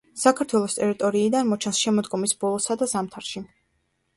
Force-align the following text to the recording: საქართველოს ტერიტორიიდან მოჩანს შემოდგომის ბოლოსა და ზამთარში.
საქართველოს 0.19 0.77
ტერიტორიიდან 0.77 1.51
მოჩანს 1.51 1.81
შემოდგომის 1.83 2.33
ბოლოსა 2.45 2.79
და 2.83 2.89
ზამთარში. 2.95 3.45